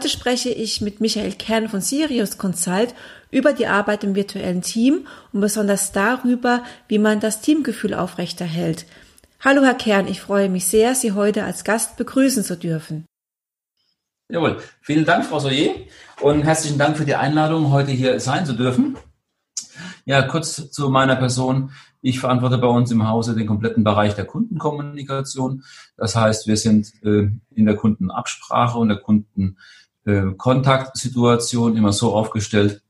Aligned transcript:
Heute 0.00 0.08
spreche 0.08 0.48
ich 0.48 0.80
mit 0.80 1.02
Michael 1.02 1.32
Kern 1.32 1.68
von 1.68 1.82
Sirius 1.82 2.38
Consult 2.38 2.94
über 3.30 3.52
die 3.52 3.66
Arbeit 3.66 4.02
im 4.02 4.14
virtuellen 4.14 4.62
Team 4.62 5.06
und 5.30 5.42
besonders 5.42 5.92
darüber, 5.92 6.64
wie 6.88 6.98
man 6.98 7.20
das 7.20 7.42
Teamgefühl 7.42 7.92
aufrechterhält. 7.92 8.86
Hallo 9.40 9.62
Herr 9.62 9.74
Kern, 9.74 10.08
ich 10.08 10.22
freue 10.22 10.48
mich 10.48 10.64
sehr, 10.64 10.94
Sie 10.94 11.12
heute 11.12 11.44
als 11.44 11.64
Gast 11.64 11.98
begrüßen 11.98 12.44
zu 12.44 12.56
dürfen. 12.56 13.04
Jawohl, 14.30 14.62
vielen 14.80 15.04
Dank, 15.04 15.26
Frau 15.26 15.38
Soyer, 15.38 15.74
und 16.22 16.44
herzlichen 16.44 16.78
Dank 16.78 16.96
für 16.96 17.04
die 17.04 17.16
Einladung, 17.16 17.70
heute 17.70 17.90
hier 17.90 18.20
sein 18.20 18.46
zu 18.46 18.54
dürfen. 18.54 18.96
Ja, 20.06 20.22
kurz 20.22 20.70
zu 20.70 20.88
meiner 20.88 21.16
Person. 21.16 21.72
Ich 22.00 22.20
verantworte 22.20 22.56
bei 22.56 22.68
uns 22.68 22.90
im 22.90 23.06
Hause 23.06 23.34
den 23.34 23.46
kompletten 23.46 23.84
Bereich 23.84 24.14
der 24.14 24.24
Kundenkommunikation. 24.24 25.62
Das 25.98 26.16
heißt, 26.16 26.46
wir 26.46 26.56
sind 26.56 26.90
äh, 27.04 27.28
in 27.54 27.66
der 27.66 27.76
Kundenabsprache 27.76 28.78
und 28.78 28.88
der 28.88 28.98
Kundenkontaktsituation 30.04 31.76
immer 31.76 31.92
so 31.92 32.14
aufgestellt, 32.14 32.82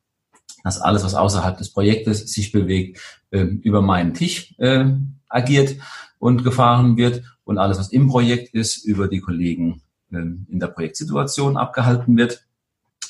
dass 0.63 0.81
alles, 0.81 1.05
was 1.05 1.15
außerhalb 1.15 1.57
des 1.59 1.73
Projektes 1.73 2.33
sich 2.33 2.53
bewegt, 2.53 3.01
äh, 3.31 3.41
über 3.41 3.83
meinen 3.83 4.15
Tisch 4.15 4.55
äh, 4.59 4.85
agiert 5.29 5.77
und 6.19 6.45
gefahren 6.45 6.97
wird 6.97 7.23
und 7.45 7.59
alles, 7.59 7.79
was 7.79 7.93
im 7.93 8.09
Projekt 8.09 8.55
ist, 8.55 8.85
über 8.85 9.09
die 9.09 9.21
Kollegen 9.21 9.83
in 10.13 10.59
der 10.59 10.67
Projektsituation 10.67 11.57
abgehalten 11.57 12.17
wird. 12.17 12.45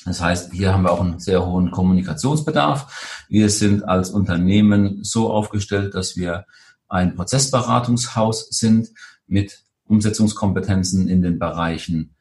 Das 0.05 0.21
heißt, 0.21 0.53
hier 0.53 0.71
haben 0.71 0.83
wir 0.83 0.91
auch 0.91 1.01
einen 1.01 1.19
sehr 1.19 1.43
hohen 1.45 1.71
Kommunikationsbedarf. 1.71 3.25
Wir 3.27 3.49
sind 3.49 3.83
als 3.83 4.11
Unternehmen 4.11 5.03
so 5.03 5.31
aufgestellt, 5.31 5.95
dass 5.95 6.15
wir 6.15 6.45
ein 6.89 7.15
Prozessberatungshaus 7.15 8.49
sind 8.49 8.89
mit 9.25 9.63
Umsetzungskompetenzen 9.85 11.07
in 11.07 11.21
den 11.21 11.39
Bereichen 11.39 12.15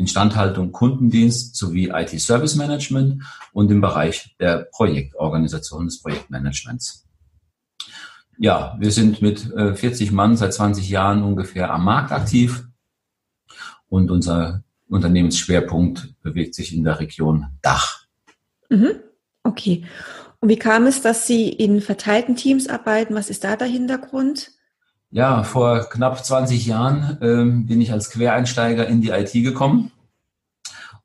Instandhaltung, 0.00 0.72
Kundendienst 0.72 1.54
sowie 1.54 1.90
IT-Service 1.92 2.56
Management 2.56 3.22
und 3.52 3.70
im 3.70 3.80
Bereich 3.80 4.34
der 4.40 4.66
Projektorganisation 4.72 5.84
des 5.84 6.00
Projektmanagements. 6.00 7.06
Ja, 8.38 8.76
wir 8.80 8.90
sind 8.90 9.20
mit 9.20 9.40
40 9.40 10.08
äh, 10.08 10.12
Mann 10.12 10.36
seit 10.36 10.54
20 10.54 10.88
Jahren 10.88 11.22
ungefähr 11.22 11.70
am 11.70 11.84
Markt 11.84 12.10
aktiv 12.10 12.64
und 13.88 14.10
unser 14.10 14.64
Unternehmensschwerpunkt 14.88 16.14
bewegt 16.22 16.54
sich 16.54 16.74
in 16.74 16.82
der 16.82 16.98
Region 16.98 17.46
Dach. 17.60 18.06
Mhm. 18.70 18.92
Okay. 19.44 19.84
Und 20.40 20.48
wie 20.48 20.58
kam 20.58 20.86
es, 20.86 21.02
dass 21.02 21.26
Sie 21.26 21.50
in 21.50 21.82
verteilten 21.82 22.34
Teams 22.34 22.66
arbeiten? 22.68 23.14
Was 23.14 23.28
ist 23.28 23.44
da 23.44 23.56
der 23.56 23.68
Hintergrund? 23.68 24.52
Ja, 25.12 25.42
vor 25.42 25.80
knapp 25.90 26.24
20 26.24 26.66
Jahren 26.66 27.18
ähm, 27.20 27.66
bin 27.66 27.80
ich 27.80 27.90
als 27.90 28.10
Quereinsteiger 28.10 28.86
in 28.86 29.00
die 29.00 29.10
IT 29.10 29.32
gekommen 29.32 29.90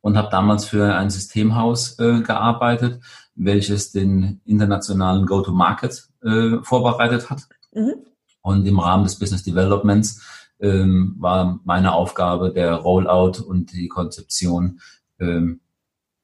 und 0.02 0.16
habe 0.16 0.30
damals 0.30 0.66
für 0.66 0.94
ein 0.96 1.10
Systemhaus 1.10 1.98
äh, 1.98 2.22
gearbeitet, 2.22 3.02
welches 3.34 3.92
den 3.92 4.42
internationalen 4.46 5.26
Go-to-Market 5.26 6.08
äh, 6.24 6.58
vorbereitet 6.62 7.32
hat. 7.32 7.48
Mhm. 7.74 7.96
Und 8.42 8.68
im 8.68 8.80
Rahmen 8.80 9.06
des 9.06 9.18
Business 9.18 9.42
Developments 9.42 10.22
ähm, 10.60 11.16
war 11.18 11.60
meine 11.64 11.94
Aufgabe 11.94 12.54
der 12.54 12.76
Rollout 12.76 13.42
und 13.42 13.72
die 13.74 13.88
Konzeption 13.88 14.82
ähm, 15.20 15.62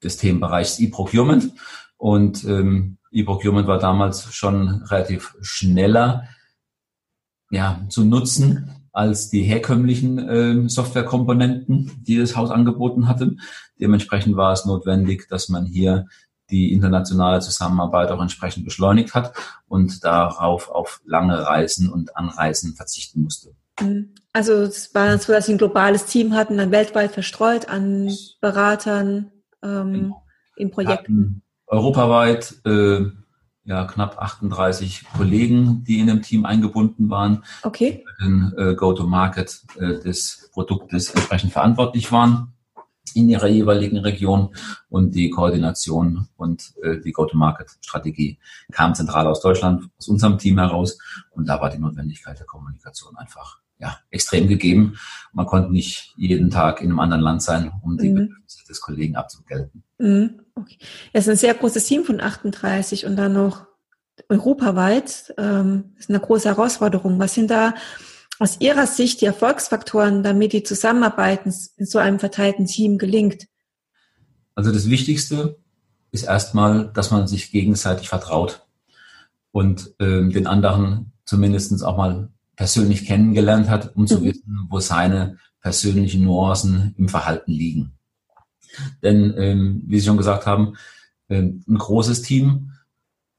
des 0.04 0.18
Themenbereichs 0.18 0.78
E-Procurement. 0.78 1.50
Und 1.96 2.44
ähm, 2.44 2.98
E-Procurement 3.10 3.66
war 3.66 3.78
damals 3.78 4.32
schon 4.32 4.82
relativ 4.84 5.36
schneller 5.40 6.28
ja, 7.52 7.84
zu 7.88 8.04
nutzen 8.04 8.70
als 8.92 9.30
die 9.30 9.42
herkömmlichen 9.42 10.18
äh, 10.18 10.68
Softwarekomponenten, 10.68 12.02
die 12.02 12.18
das 12.18 12.36
Haus 12.36 12.50
angeboten 12.50 13.08
hatte. 13.08 13.36
Dementsprechend 13.80 14.36
war 14.36 14.52
es 14.52 14.64
notwendig, 14.66 15.28
dass 15.28 15.48
man 15.48 15.64
hier 15.64 16.06
die 16.50 16.72
internationale 16.72 17.40
Zusammenarbeit 17.40 18.10
auch 18.10 18.20
entsprechend 18.20 18.64
beschleunigt 18.64 19.14
hat 19.14 19.32
und 19.68 20.04
darauf 20.04 20.68
auf 20.68 21.00
lange 21.04 21.38
Reisen 21.38 21.90
und 21.90 22.16
Anreisen 22.16 22.74
verzichten 22.74 23.22
musste. 23.22 23.54
Mhm. 23.80 24.14
Also 24.32 24.54
es 24.54 24.94
war 24.94 25.16
so, 25.18 25.32
dass 25.32 25.46
sie 25.46 25.52
ein 25.52 25.58
globales 25.58 26.06
Team 26.06 26.34
hatten, 26.34 26.56
dann 26.56 26.70
weltweit 26.70 27.12
verstreut 27.12 27.68
an 27.68 28.10
Beratern 28.40 29.30
ähm, 29.62 29.92
genau. 29.92 30.22
in 30.56 30.70
Projekten. 30.70 31.42
Europaweit 31.66 32.54
äh, 32.66 33.06
ja 33.64 33.84
knapp 33.84 34.18
38 34.18 35.04
Kollegen, 35.16 35.84
die 35.84 36.00
in 36.00 36.08
dem 36.08 36.22
Team 36.22 36.44
eingebunden 36.44 37.10
waren, 37.10 37.44
okay. 37.62 38.04
für 38.04 38.24
den 38.24 38.52
äh, 38.56 38.74
Go-to-Market 38.74 39.62
äh, 39.78 40.00
des 40.00 40.50
Produktes 40.52 41.10
entsprechend 41.10 41.52
verantwortlich 41.52 42.10
waren 42.10 42.52
in 43.14 43.28
ihrer 43.28 43.48
jeweiligen 43.48 43.98
Region 43.98 44.54
und 44.88 45.14
die 45.14 45.30
Koordination 45.30 46.28
und 46.36 46.72
äh, 46.82 47.00
die 47.00 47.12
Go-to-Market-Strategie 47.12 48.38
kam 48.70 48.94
zentral 48.94 49.26
aus 49.26 49.40
Deutschland, 49.40 49.90
aus 49.98 50.08
unserem 50.08 50.38
Team 50.38 50.58
heraus 50.58 50.98
und 51.30 51.48
da 51.48 51.60
war 51.60 51.70
die 51.70 51.78
Notwendigkeit 51.78 52.38
der 52.38 52.46
Kommunikation 52.46 53.16
einfach 53.16 53.61
ja, 53.82 53.98
extrem 54.10 54.46
gegeben. 54.46 54.96
Man 55.32 55.46
konnte 55.46 55.72
nicht 55.72 56.14
jeden 56.16 56.50
Tag 56.50 56.80
in 56.80 56.88
einem 56.88 57.00
anderen 57.00 57.22
Land 57.22 57.42
sein, 57.42 57.72
um 57.82 57.98
die 57.98 58.10
mhm. 58.10 58.14
Bedürfnisse 58.14 58.64
des 58.68 58.80
Kollegen 58.80 59.16
abzugelten. 59.16 59.82
Mhm. 59.98 60.40
Okay. 60.54 60.78
Es 61.12 61.24
ist 61.24 61.30
ein 61.30 61.36
sehr 61.36 61.54
großes 61.54 61.84
Team 61.84 62.04
von 62.04 62.20
38 62.20 63.06
und 63.06 63.16
dann 63.16 63.32
noch 63.32 63.66
europaweit. 64.28 65.34
Ähm, 65.36 65.94
ist 65.98 66.10
eine 66.10 66.20
große 66.20 66.48
Herausforderung. 66.48 67.18
Was 67.18 67.34
sind 67.34 67.50
da 67.50 67.74
aus 68.38 68.60
Ihrer 68.60 68.86
Sicht 68.86 69.20
die 69.20 69.26
Erfolgsfaktoren, 69.26 70.22
damit 70.22 70.52
die 70.52 70.62
Zusammenarbeit 70.62 71.40
in 71.44 71.86
so 71.86 71.98
einem 71.98 72.20
verteilten 72.20 72.66
Team 72.66 72.98
gelingt? 72.98 73.46
Also 74.54 74.70
das 74.70 74.88
Wichtigste 74.88 75.58
ist 76.12 76.24
erstmal, 76.24 76.92
dass 76.92 77.10
man 77.10 77.26
sich 77.26 77.50
gegenseitig 77.50 78.08
vertraut 78.08 78.64
und 79.50 79.94
ähm, 79.98 80.30
den 80.30 80.46
anderen 80.46 81.12
zumindest 81.24 81.82
auch 81.84 81.96
mal 81.96 82.28
persönlich 82.56 83.06
kennengelernt 83.06 83.68
hat, 83.68 83.96
um 83.96 84.06
zu 84.06 84.20
mhm. 84.20 84.24
wissen, 84.24 84.66
wo 84.68 84.80
seine 84.80 85.38
persönlichen 85.60 86.24
Nuancen 86.24 86.94
im 86.98 87.08
Verhalten 87.08 87.52
liegen. 87.52 87.92
Denn, 89.02 89.34
ähm, 89.36 89.82
wie 89.86 89.98
Sie 89.98 90.06
schon 90.06 90.16
gesagt 90.16 90.46
haben, 90.46 90.74
ähm, 91.28 91.64
ein 91.68 91.78
großes 91.78 92.22
Team 92.22 92.72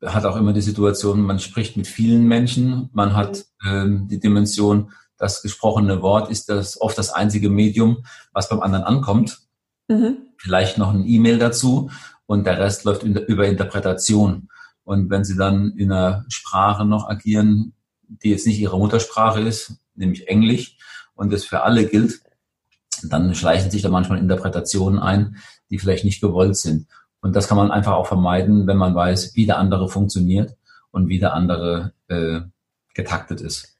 hat 0.03 0.25
auch 0.25 0.35
immer 0.35 0.53
die 0.53 0.61
Situation, 0.61 1.21
man 1.21 1.39
spricht 1.39 1.77
mit 1.77 1.87
vielen 1.87 2.27
Menschen, 2.27 2.89
man 2.93 3.15
hat 3.15 3.45
ähm, 3.65 4.07
die 4.07 4.19
Dimension, 4.19 4.91
das 5.17 5.41
gesprochene 5.41 6.01
Wort 6.01 6.29
ist 6.29 6.49
das 6.49 6.81
oft 6.81 6.97
das 6.97 7.11
einzige 7.11 7.49
Medium, 7.49 8.03
was 8.33 8.49
beim 8.49 8.61
anderen 8.61 8.83
ankommt. 8.83 9.39
Mhm. 9.87 10.17
Vielleicht 10.37 10.77
noch 10.77 10.93
ein 10.93 11.05
E-Mail 11.07 11.39
dazu 11.39 11.89
und 12.25 12.45
der 12.45 12.59
Rest 12.59 12.83
läuft 12.83 13.03
über 13.03 13.47
Interpretation. 13.47 14.49
Und 14.83 15.09
wenn 15.09 15.23
Sie 15.23 15.37
dann 15.37 15.77
in 15.77 15.91
einer 15.91 16.25
Sprache 16.27 16.83
noch 16.83 17.07
agieren, 17.07 17.73
die 18.21 18.29
jetzt 18.29 18.47
nicht 18.47 18.59
ihre 18.59 18.77
Muttersprache 18.77 19.41
ist, 19.41 19.75
nämlich 19.95 20.27
Englisch, 20.27 20.77
und 21.15 21.31
das 21.31 21.43
für 21.43 21.63
alle 21.63 21.85
gilt, 21.87 22.21
dann 23.03 23.35
schleichen 23.35 23.71
sich 23.71 23.81
da 23.81 23.89
manchmal 23.89 24.19
Interpretationen 24.19 24.99
ein, 24.99 25.37
die 25.69 25.79
vielleicht 25.79 26.05
nicht 26.05 26.21
gewollt 26.21 26.57
sind. 26.57 26.87
Und 27.21 27.35
das 27.35 27.47
kann 27.47 27.57
man 27.57 27.71
einfach 27.71 27.93
auch 27.93 28.07
vermeiden, 28.07 28.67
wenn 28.67 28.77
man 28.77 28.95
weiß, 28.95 29.35
wie 29.35 29.45
der 29.45 29.57
andere 29.57 29.89
funktioniert 29.89 30.55
und 30.91 31.07
wie 31.07 31.19
der 31.19 31.33
andere 31.33 31.93
äh, 32.07 32.41
getaktet 32.93 33.41
ist. 33.41 33.77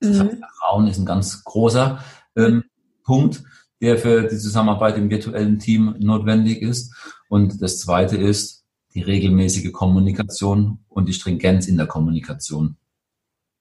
Mhm. 0.00 0.08
Das 0.08 0.20
heißt, 0.20 0.38
Vertrauen 0.38 0.86
ist 0.86 0.98
ein 0.98 1.06
ganz 1.06 1.44
großer 1.44 2.02
ähm, 2.36 2.64
Punkt, 3.04 3.42
der 3.80 3.98
für 3.98 4.22
die 4.22 4.38
Zusammenarbeit 4.38 4.96
im 4.96 5.10
virtuellen 5.10 5.58
Team 5.58 5.94
notwendig 5.98 6.62
ist. 6.62 6.94
Und 7.28 7.62
das 7.62 7.80
Zweite 7.80 8.16
ist 8.16 8.64
die 8.94 9.02
regelmäßige 9.02 9.72
Kommunikation 9.72 10.80
und 10.88 11.08
die 11.08 11.12
Stringenz 11.12 11.66
in 11.66 11.76
der 11.76 11.86
Kommunikation. 11.86 12.76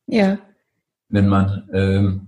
Ja. 0.09 0.39
Wenn 1.07 1.27
man 1.27 1.69
ähm, 1.73 2.27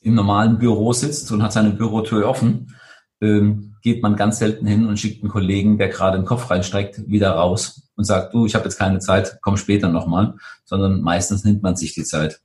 im 0.00 0.14
normalen 0.14 0.58
Büro 0.58 0.92
sitzt 0.92 1.30
und 1.32 1.42
hat 1.42 1.52
seine 1.52 1.70
Bürotür 1.70 2.28
offen, 2.28 2.74
ähm, 3.20 3.76
geht 3.82 4.02
man 4.02 4.16
ganz 4.16 4.38
selten 4.38 4.66
hin 4.66 4.86
und 4.86 4.98
schickt 4.98 5.22
einen 5.22 5.32
Kollegen, 5.32 5.78
der 5.78 5.88
gerade 5.88 6.18
den 6.18 6.26
Kopf 6.26 6.50
reinstreckt, 6.50 7.08
wieder 7.08 7.32
raus 7.32 7.90
und 7.96 8.04
sagt, 8.04 8.34
du, 8.34 8.46
ich 8.46 8.54
habe 8.54 8.64
jetzt 8.64 8.78
keine 8.78 8.98
Zeit, 8.98 9.38
komm 9.42 9.56
später 9.56 9.88
nochmal, 9.88 10.34
sondern 10.64 11.00
meistens 11.00 11.44
nimmt 11.44 11.62
man 11.62 11.76
sich 11.76 11.94
die 11.94 12.04
Zeit. 12.04 12.40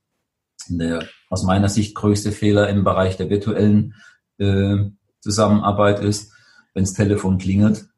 Der 0.67 1.03
aus 1.29 1.43
meiner 1.43 1.69
Sicht 1.69 1.95
größte 1.95 2.31
Fehler 2.31 2.69
im 2.69 2.83
Bereich 2.83 3.17
der 3.17 3.29
virtuellen 3.29 3.95
äh, 4.37 4.77
Zusammenarbeit 5.21 5.99
ist, 5.99 6.33
wenn 6.73 6.83
das 6.83 6.93
Telefon 6.93 7.37
klingelt 7.37 7.89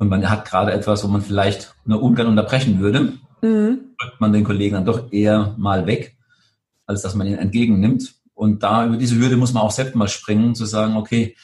und 0.00 0.08
man 0.08 0.28
hat 0.30 0.46
gerade 0.46 0.72
etwas, 0.72 1.04
wo 1.04 1.08
man 1.08 1.20
vielleicht 1.20 1.74
nur 1.84 2.02
ungern 2.02 2.26
unterbrechen 2.26 2.80
würde, 2.80 3.12
mhm. 3.42 3.94
drückt 3.98 4.20
man 4.20 4.32
den 4.32 4.44
Kollegen 4.44 4.74
dann 4.74 4.84
doch 4.84 5.12
eher 5.12 5.54
mal 5.58 5.86
weg, 5.86 6.16
als 6.86 7.02
dass 7.02 7.14
man 7.14 7.26
ihn 7.26 7.38
entgegennimmt. 7.38 8.14
Und 8.34 8.62
da 8.62 8.86
über 8.86 8.96
diese 8.96 9.16
Hürde 9.16 9.36
muss 9.36 9.52
man 9.52 9.62
auch 9.62 9.70
selbst 9.70 9.94
mal 9.94 10.08
springen, 10.08 10.54
zu 10.54 10.64
sagen, 10.64 10.96
okay, 10.96 11.36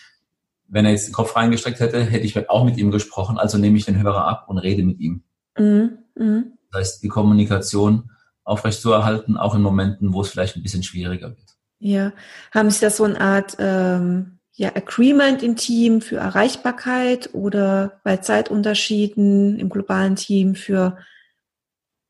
wenn 0.68 0.84
er 0.84 0.92
jetzt 0.92 1.06
den 1.06 1.14
Kopf 1.14 1.36
reingestreckt 1.36 1.80
hätte, 1.80 2.02
hätte 2.02 2.24
ich 2.24 2.48
auch 2.48 2.64
mit 2.64 2.76
ihm 2.78 2.90
gesprochen, 2.90 3.38
also 3.38 3.58
nehme 3.58 3.76
ich 3.76 3.84
den 3.84 4.02
Hörer 4.02 4.26
ab 4.26 4.46
und 4.48 4.58
rede 4.58 4.82
mit 4.82 4.98
ihm. 5.00 5.22
Mhm. 5.58 5.98
Mhm. 6.14 6.52
Das 6.70 6.80
heißt, 6.80 7.02
die 7.02 7.08
Kommunikation 7.08 8.10
aufrechtzuerhalten, 8.44 9.36
auch 9.36 9.54
in 9.54 9.62
Momenten, 9.62 10.12
wo 10.12 10.22
es 10.22 10.28
vielleicht 10.28 10.56
ein 10.56 10.62
bisschen 10.62 10.82
schwieriger 10.82 11.28
wird. 11.28 11.56
Ja, 11.78 12.12
haben 12.52 12.70
Sie 12.70 12.80
da 12.80 12.90
so 12.90 13.04
eine 13.04 13.20
Art 13.20 13.56
ähm, 13.58 14.38
ja, 14.52 14.74
Agreement 14.74 15.42
im 15.42 15.56
Team 15.56 16.00
für 16.00 16.16
Erreichbarkeit 16.16 17.30
oder 17.34 18.00
bei 18.04 18.16
Zeitunterschieden 18.16 19.58
im 19.58 19.68
globalen 19.68 20.16
Team 20.16 20.54
für 20.54 20.96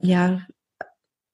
ja, 0.00 0.40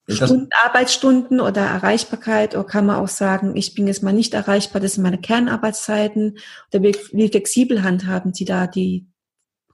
Stunden, 0.09 0.49
Arbeitsstunden 0.65 1.41
oder 1.41 1.63
Erreichbarkeit 1.63 2.55
oder 2.55 2.65
kann 2.65 2.87
man 2.87 2.97
auch 2.97 3.09
sagen, 3.09 3.57
ich 3.57 3.75
bin 3.75 3.87
jetzt 3.87 4.03
mal 4.03 4.13
nicht 4.13 4.35
erreichbar, 4.35 4.81
das 4.81 4.95
sind 4.95 5.05
meine 5.05 5.19
Kernarbeitszeiten 5.19 6.39
oder 6.73 6.83
wie, 6.83 6.97
wie 7.13 7.29
flexibel 7.29 7.83
handhaben 7.83 8.35
Sie 8.35 8.45
da 8.45 8.67
die 8.67 9.07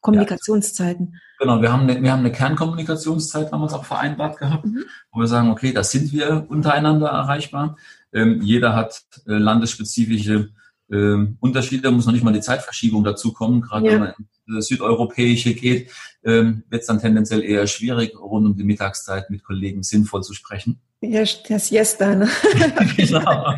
Kommunikationszeiten? 0.00 1.12
Ja. 1.12 1.18
Genau, 1.40 1.62
wir 1.62 1.72
haben 1.72 1.82
eine, 1.82 2.02
wir 2.02 2.12
haben 2.12 2.20
eine 2.20 2.32
Kernkommunikationszeit 2.32 3.52
damals 3.52 3.72
auch 3.72 3.84
vereinbart 3.84 4.38
gehabt, 4.38 4.66
mhm. 4.66 4.84
wo 5.12 5.20
wir 5.20 5.28
sagen, 5.28 5.50
okay, 5.50 5.72
da 5.72 5.84
sind 5.84 6.12
wir 6.12 6.46
untereinander 6.48 7.08
erreichbar. 7.08 7.76
Ähm, 8.12 8.42
jeder 8.42 8.74
hat 8.74 9.04
äh, 9.26 9.34
landesspezifische 9.34 10.50
ähm, 10.90 11.36
Unterschiede, 11.40 11.90
muss 11.90 12.06
noch 12.06 12.12
nicht 12.12 12.24
mal 12.24 12.32
die 12.32 12.40
Zeitverschiebung 12.40 13.04
dazu 13.04 13.32
kommen. 13.32 13.60
Gerade 13.60 13.86
ja. 13.86 13.92
wenn 13.92 14.00
man 14.00 14.14
in 14.46 14.54
das 14.54 14.66
Südeuropäische 14.66 15.54
geht, 15.54 15.90
ähm, 16.24 16.64
wird 16.68 16.82
es 16.82 16.86
dann 16.86 17.00
tendenziell 17.00 17.42
eher 17.42 17.66
schwierig, 17.66 18.18
rund 18.18 18.46
um 18.46 18.56
die 18.56 18.64
Mittagszeit 18.64 19.30
mit 19.30 19.44
Kollegen 19.44 19.82
sinnvoll 19.82 20.22
zu 20.22 20.34
sprechen. 20.34 20.80
Ja, 21.00 21.22
der 21.48 21.58
Siesta, 21.60 22.14
ne? 22.14 22.28
genau. 22.96 23.54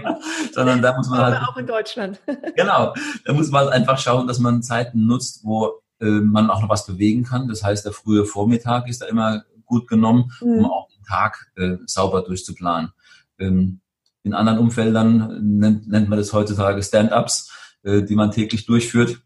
Sondern 0.53 0.82
da 0.82 0.94
muss 0.94 1.09
man 1.09 1.21
Aber 1.21 1.38
halt. 1.38 1.49
auch 1.49 1.56
in 1.56 1.67
Deutschland. 1.67 2.21
genau. 2.56 2.94
Da 3.25 3.33
muss 3.33 3.50
man 3.50 3.65
halt 3.65 3.73
einfach 3.73 3.99
schauen, 3.99 4.26
dass 4.26 4.38
man 4.38 4.62
Zeiten 4.62 5.06
nutzt, 5.06 5.41
wo 5.43 5.81
äh, 6.00 6.05
man 6.05 6.50
auch 6.50 6.61
noch 6.61 6.69
was 6.69 6.87
bewegen 6.87 7.25
kann. 7.25 7.49
Das 7.49 7.62
heißt, 7.62 7.87
der 7.87 7.93
frühe 7.93 8.26
Vormittag 8.26 8.88
ist 8.88 9.00
da 9.00 9.06
immer 9.06 9.44
gut 9.65 9.88
genommen, 9.88 10.33
mhm. 10.43 10.59
um 10.59 10.71
auch 10.71 10.88
den 10.88 11.05
Tag 11.05 11.50
äh, 11.56 11.76
sauber 11.87 12.23
durchzuplanen. 12.23 12.93
Ähm, 13.38 13.81
in 14.23 14.35
anderen 14.35 14.59
Umfeldern 14.59 15.59
nennt, 15.59 15.89
nennt 15.89 16.09
man 16.09 16.19
das 16.19 16.33
heutzutage 16.33 16.83
Stand-ups, 16.83 17.51
äh, 17.83 18.03
die 18.03 18.15
man 18.15 18.31
täglich 18.31 18.67
durchführt, 18.67 19.21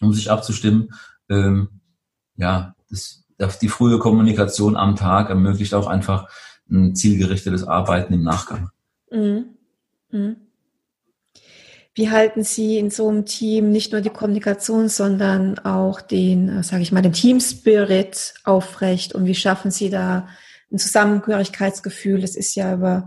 um 0.00 0.12
sich 0.12 0.30
abzustimmen. 0.30 0.90
Ähm, 1.28 1.80
ja, 2.36 2.74
das, 2.90 3.24
die 3.60 3.68
frühe 3.68 3.98
Kommunikation 3.98 4.76
am 4.76 4.96
Tag 4.96 5.28
ermöglicht 5.28 5.74
auch 5.74 5.86
einfach 5.86 6.28
ein 6.70 6.94
zielgerichtetes 6.94 7.64
Arbeiten 7.64 8.14
im 8.14 8.22
Nachgang. 8.22 8.70
Mhm. 9.10 9.46
Mhm. 10.10 10.36
Wie 11.94 12.10
halten 12.10 12.44
Sie 12.44 12.76
in 12.76 12.90
so 12.90 13.08
einem 13.08 13.24
Team 13.24 13.70
nicht 13.70 13.92
nur 13.92 14.02
die 14.02 14.10
Kommunikation, 14.10 14.90
sondern 14.90 15.58
auch 15.60 16.02
den, 16.02 16.48
äh, 16.48 16.62
sage 16.62 16.82
ich 16.82 16.92
mal, 16.92 17.00
den 17.00 17.14
Team 17.14 17.40
Spirit 17.40 18.34
aufrecht 18.44 19.14
und 19.14 19.24
wie 19.24 19.34
schaffen 19.34 19.70
Sie 19.70 19.88
da 19.88 20.28
ein 20.70 20.78
Zusammengehörigkeitsgefühl? 20.78 22.20
Das 22.20 22.36
ist 22.36 22.54
ja 22.54 22.74
über 22.74 23.06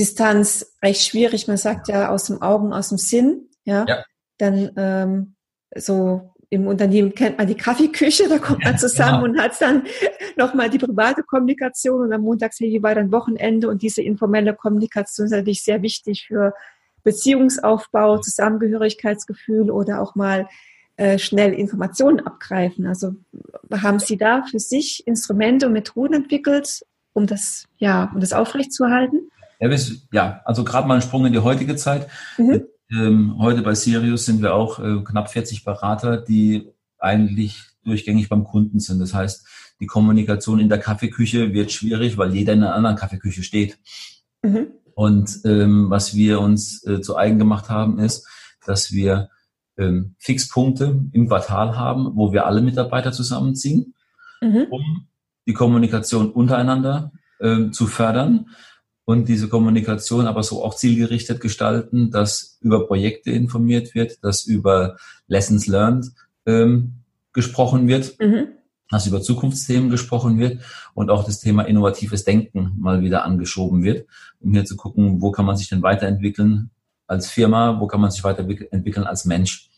Distanz 0.00 0.74
recht 0.82 1.02
schwierig. 1.02 1.46
Man 1.46 1.58
sagt 1.58 1.88
ja 1.88 2.08
aus 2.08 2.24
dem 2.24 2.40
Augen, 2.40 2.72
aus 2.72 2.88
dem 2.88 2.96
Sinn. 2.96 3.50
Ja. 3.64 3.84
ja. 3.86 4.04
Dann 4.38 4.70
ähm, 4.76 5.34
so 5.76 6.32
im 6.48 6.66
Unternehmen 6.66 7.14
kennt 7.14 7.36
man 7.38 7.46
die 7.46 7.54
Kaffeeküche, 7.54 8.28
da 8.28 8.38
kommt 8.38 8.64
man 8.64 8.78
zusammen 8.78 9.22
genau. 9.22 9.34
und 9.34 9.40
hat 9.40 9.60
dann 9.60 9.84
nochmal 10.36 10.70
die 10.70 10.78
private 10.78 11.22
Kommunikation 11.22 12.00
und 12.00 12.12
am 12.12 12.22
Montag 12.22 12.52
hey, 12.58 12.82
war 12.82 12.94
dann 12.94 13.12
Wochenende 13.12 13.68
und 13.68 13.82
diese 13.82 14.02
informelle 14.02 14.54
Kommunikation 14.54 15.26
ist 15.26 15.32
natürlich 15.32 15.62
sehr 15.62 15.82
wichtig 15.82 16.26
für 16.26 16.54
Beziehungsaufbau, 17.04 18.18
Zusammengehörigkeitsgefühl 18.18 19.70
oder 19.70 20.00
auch 20.00 20.14
mal 20.16 20.48
äh, 20.96 21.18
schnell 21.18 21.52
Informationen 21.52 22.20
abgreifen. 22.20 22.86
Also 22.86 23.14
haben 23.70 24.00
Sie 24.00 24.16
da 24.16 24.42
für 24.42 24.58
sich 24.58 25.06
Instrumente 25.06 25.66
und 25.66 25.74
Methoden 25.74 26.14
entwickelt, 26.14 26.84
um 27.12 27.26
das, 27.26 27.66
ja, 27.76 28.10
um 28.14 28.20
das 28.20 28.32
aufrechtzuerhalten? 28.32 29.30
Ja, 29.60 29.68
bis, 29.68 30.08
ja 30.12 30.40
also 30.44 30.64
gerade 30.64 30.88
mal 30.88 30.94
ein 30.94 31.02
Sprung 31.02 31.26
in 31.26 31.32
die 31.32 31.38
heutige 31.38 31.76
Zeit. 31.76 32.08
Mhm. 32.38 32.64
Ähm, 32.90 33.36
heute 33.38 33.62
bei 33.62 33.74
Sirius 33.74 34.24
sind 34.24 34.42
wir 34.42 34.54
auch 34.54 34.80
äh, 34.80 35.04
knapp 35.04 35.30
40 35.30 35.64
Berater, 35.64 36.16
die 36.16 36.72
eigentlich 36.98 37.62
durchgängig 37.84 38.28
beim 38.28 38.44
Kunden 38.44 38.80
sind. 38.80 38.98
Das 38.98 39.14
heißt, 39.14 39.46
die 39.78 39.86
Kommunikation 39.86 40.58
in 40.58 40.68
der 40.68 40.78
Kaffeeküche 40.78 41.52
wird 41.52 41.72
schwierig, 41.72 42.18
weil 42.18 42.34
jeder 42.34 42.52
in 42.52 42.62
einer 42.62 42.74
anderen 42.74 42.96
Kaffeeküche 42.96 43.42
steht. 43.42 43.78
Mhm. 44.42 44.68
Und 44.94 45.40
ähm, 45.44 45.88
was 45.88 46.14
wir 46.14 46.40
uns 46.40 46.84
äh, 46.86 47.00
zu 47.00 47.16
eigen 47.16 47.38
gemacht 47.38 47.70
haben, 47.70 47.98
ist, 47.98 48.26
dass 48.66 48.92
wir 48.92 49.30
ähm, 49.78 50.14
Fixpunkte 50.18 51.04
im 51.12 51.28
Quartal 51.28 51.76
haben, 51.76 52.16
wo 52.16 52.32
wir 52.32 52.46
alle 52.46 52.60
Mitarbeiter 52.60 53.12
zusammenziehen, 53.12 53.94
mhm. 54.40 54.66
um 54.70 55.06
die 55.46 55.54
Kommunikation 55.54 56.30
untereinander 56.30 57.12
äh, 57.38 57.70
zu 57.70 57.86
fördern 57.86 58.50
und 59.10 59.28
diese 59.28 59.48
Kommunikation 59.48 60.28
aber 60.28 60.44
so 60.44 60.64
auch 60.64 60.76
zielgerichtet 60.76 61.40
gestalten, 61.40 62.12
dass 62.12 62.58
über 62.60 62.86
Projekte 62.86 63.32
informiert 63.32 63.92
wird, 63.96 64.22
dass 64.22 64.46
über 64.46 64.98
Lessons 65.26 65.66
learned 65.66 66.06
ähm, 66.46 66.94
gesprochen 67.32 67.88
wird. 67.88 68.18
Mhm 68.20 68.48
dass 68.92 69.06
über 69.06 69.22
Zukunftsthemen 69.22 69.88
gesprochen 69.88 70.40
wird 70.40 70.62
und 70.94 71.10
auch 71.10 71.22
das 71.22 71.38
Thema 71.38 71.62
innovatives 71.62 72.24
Denken 72.24 72.72
mal 72.76 73.02
wieder 73.02 73.24
angeschoben 73.24 73.84
wird, 73.84 74.08
um 74.40 74.50
hier 74.50 74.64
zu 74.64 74.76
gucken, 74.76 75.22
wo 75.22 75.30
kann 75.30 75.46
man 75.46 75.56
sich 75.56 75.68
denn 75.68 75.80
weiterentwickeln 75.80 76.70
als 77.06 77.30
Firma, 77.30 77.78
wo 77.78 77.86
kann 77.86 78.00
man 78.00 78.10
sich 78.10 78.24
weiterentwickeln 78.24 79.06
als 79.06 79.26
Mensch. 79.26 79.70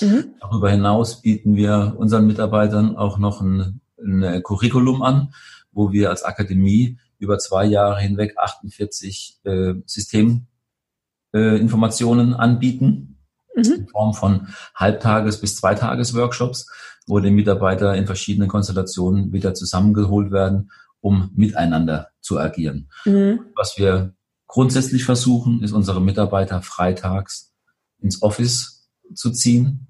Mhm. 0.00 0.36
Darüber 0.40 0.70
hinaus 0.70 1.20
bieten 1.20 1.56
wir 1.56 1.96
unseren 1.98 2.28
Mitarbeitern 2.28 2.96
auch 2.96 3.18
noch 3.18 3.40
ein, 3.40 3.80
ein 4.00 4.40
Curriculum 4.44 5.02
an, 5.02 5.34
wo 5.72 5.90
wir 5.90 6.08
als 6.10 6.22
Akademie 6.22 6.96
über 7.18 7.38
zwei 7.38 7.64
Jahre 7.64 8.00
hinweg 8.00 8.36
48 8.38 9.40
äh, 9.44 9.74
Systeminformationen 9.86 12.32
äh, 12.32 12.36
anbieten 12.36 13.18
mhm. 13.54 13.72
in 13.72 13.88
Form 13.88 14.14
von 14.14 14.48
Halbtages- 14.74 15.40
bis 15.40 15.56
Zweitages-Workshops, 15.56 16.70
wo 17.06 17.20
die 17.20 17.30
Mitarbeiter 17.30 17.94
in 17.94 18.06
verschiedenen 18.06 18.48
Konstellationen 18.48 19.32
wieder 19.32 19.54
zusammengeholt 19.54 20.30
werden, 20.30 20.70
um 21.00 21.30
miteinander 21.34 22.08
zu 22.20 22.38
agieren. 22.38 22.90
Mhm. 23.04 23.40
Was 23.54 23.78
wir 23.78 24.14
grundsätzlich 24.46 25.04
versuchen, 25.04 25.62
ist 25.62 25.72
unsere 25.72 26.00
Mitarbeiter 26.00 26.62
freitags 26.62 27.54
ins 28.00 28.22
Office 28.22 28.88
zu 29.14 29.30
ziehen, 29.30 29.88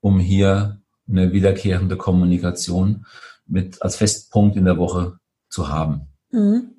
um 0.00 0.18
hier 0.18 0.80
eine 1.08 1.32
wiederkehrende 1.32 1.96
Kommunikation 1.96 3.06
mit 3.46 3.82
als 3.82 3.96
Festpunkt 3.96 4.56
in 4.56 4.64
der 4.64 4.78
Woche 4.78 5.18
zu 5.48 5.68
haben. 5.68 6.09
Mhm. 6.30 6.70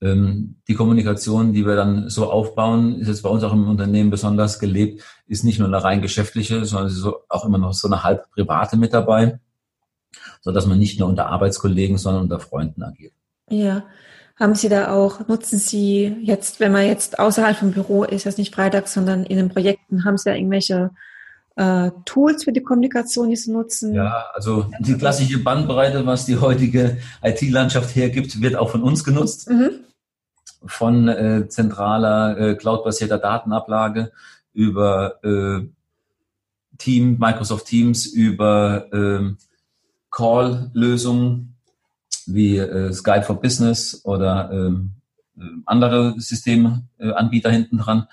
Ähm, 0.00 0.56
die 0.66 0.74
Kommunikation, 0.74 1.52
die 1.52 1.64
wir 1.64 1.76
dann 1.76 2.08
so 2.08 2.30
aufbauen, 2.30 2.98
ist 2.98 3.08
jetzt 3.08 3.22
bei 3.22 3.28
uns 3.28 3.44
auch 3.44 3.52
im 3.52 3.68
Unternehmen 3.68 4.10
besonders 4.10 4.58
gelebt, 4.58 5.02
ist 5.26 5.44
nicht 5.44 5.60
nur 5.60 5.68
eine 5.68 5.82
rein 5.82 6.02
geschäftliche, 6.02 6.64
sondern 6.64 6.88
ist 6.88 7.06
auch 7.28 7.44
immer 7.44 7.58
noch 7.58 7.72
so 7.72 7.86
eine 7.86 8.02
halb 8.02 8.28
private 8.32 8.76
mit 8.76 8.92
dabei, 8.92 9.38
so 10.40 10.50
dass 10.50 10.66
man 10.66 10.78
nicht 10.78 10.98
nur 10.98 11.08
unter 11.08 11.26
Arbeitskollegen, 11.26 11.98
sondern 11.98 12.24
unter 12.24 12.40
Freunden 12.40 12.82
agiert. 12.82 13.14
Ja. 13.48 13.84
Haben 14.40 14.54
Sie 14.56 14.68
da 14.68 14.90
auch, 14.90 15.28
nutzen 15.28 15.58
Sie 15.58 16.16
jetzt, 16.22 16.58
wenn 16.58 16.72
man 16.72 16.86
jetzt 16.86 17.18
außerhalb 17.18 17.56
vom 17.56 17.70
Büro 17.70 18.02
ist, 18.02 18.26
das 18.26 18.38
nicht 18.38 18.54
freitags, 18.54 18.92
sondern 18.92 19.24
in 19.24 19.36
den 19.36 19.50
Projekten, 19.50 20.04
haben 20.04 20.16
Sie 20.16 20.28
da 20.28 20.34
irgendwelche 20.34 20.90
äh, 21.56 21.90
Tools 22.04 22.44
für 22.44 22.52
die 22.52 22.62
Kommunikation, 22.62 23.30
die 23.30 23.36
Sie 23.36 23.52
nutzen? 23.52 23.94
Ja, 23.94 24.26
also 24.34 24.70
die 24.80 24.94
klassische 24.94 25.38
Bandbreite, 25.38 26.04
was 26.06 26.24
die 26.26 26.38
heutige 26.38 26.98
IT-Landschaft 27.22 27.94
hergibt, 27.94 28.40
wird 28.40 28.56
auch 28.56 28.70
von 28.70 28.82
uns 28.82 29.04
genutzt. 29.04 29.50
Mhm 29.50 29.70
von 30.64 31.08
äh, 31.08 31.48
zentraler 31.48 32.38
äh, 32.38 32.54
cloudbasierter 32.54 33.18
Datenablage 33.18 34.12
über 34.52 35.22
äh, 35.24 35.66
Team, 36.78 37.18
Microsoft 37.18 37.66
Teams, 37.66 38.06
über 38.06 38.92
äh, 38.92 39.34
Call-Lösungen 40.10 41.56
wie 42.26 42.58
äh, 42.58 42.92
Skype 42.92 43.22
for 43.22 43.40
Business 43.40 44.04
oder 44.04 44.50
ähm, 44.52 44.92
äh, 45.36 45.42
andere 45.66 46.14
Systemanbieter 46.18 47.48
äh, 47.48 47.52
hinten 47.52 47.78
dran. 47.78 48.06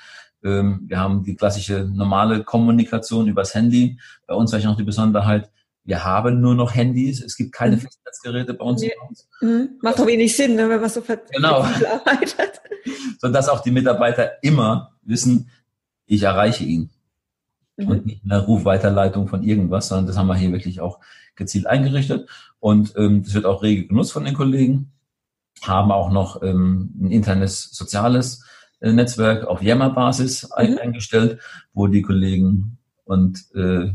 Ähm, 0.43 0.85
wir 0.87 0.99
haben 0.99 1.23
die 1.23 1.35
klassische 1.35 1.89
normale 1.91 2.43
Kommunikation 2.43 3.27
übers 3.27 3.53
Handy. 3.53 3.99
Bei 4.27 4.35
uns 4.35 4.51
vielleicht 4.51 4.67
noch 4.67 4.77
die 4.77 4.83
Besonderheit, 4.83 5.49
wir 5.83 6.03
haben 6.03 6.39
nur 6.39 6.53
noch 6.55 6.75
Handys, 6.75 7.19
es 7.23 7.35
gibt 7.35 7.51
keine 7.51 7.75
mhm. 7.75 7.81
Festnetzgeräte 7.81 8.53
bei 8.53 8.63
uns. 8.63 8.81
Nee. 8.81 8.93
Mhm. 9.41 9.79
Macht 9.81 9.99
doch 9.99 10.05
wenig 10.05 10.35
Sinn, 10.35 10.55
ne, 10.55 10.69
wenn 10.69 10.79
man 10.79 10.89
so 10.89 11.01
genau. 11.01 11.61
arbeitet. 11.63 12.61
Sodass 13.17 13.49
auch 13.49 13.61
die 13.61 13.71
Mitarbeiter 13.71 14.43
immer 14.43 14.93
wissen, 15.01 15.49
ich 16.05 16.23
erreiche 16.23 16.63
ihn. 16.63 16.91
mhm. 17.77 17.87
und 17.87 18.05
nicht 18.05 18.23
eine 18.23 18.45
Rufweiterleitung 18.45 19.27
von 19.27 19.43
irgendwas, 19.43 19.87
sondern 19.87 20.07
das 20.07 20.17
haben 20.17 20.27
wir 20.27 20.35
hier 20.35 20.51
wirklich 20.51 20.81
auch 20.81 20.99
gezielt 21.35 21.65
eingerichtet. 21.65 22.29
Und 22.59 22.93
ähm, 22.97 23.23
das 23.23 23.33
wird 23.33 23.45
auch 23.45 23.63
rege 23.63 23.87
genutzt 23.87 24.11
von 24.11 24.25
den 24.25 24.35
Kollegen. 24.35 24.91
Haben 25.63 25.91
auch 25.91 26.11
noch 26.11 26.43
ähm, 26.43 26.93
ein 27.01 27.11
internes 27.11 27.71
soziales 27.71 28.43
Netzwerk 28.81 29.45
auf 29.45 29.61
Yammer-Basis 29.61 30.49
mhm. 30.57 30.77
eingestellt, 30.77 31.39
wo 31.73 31.87
die 31.87 32.01
Kollegen 32.01 32.77
und 33.03 33.45
äh, 33.55 33.91